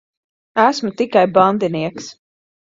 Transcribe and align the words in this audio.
Esmu 0.67 0.89
tikai 0.97 1.25
bandinieks. 1.35 2.05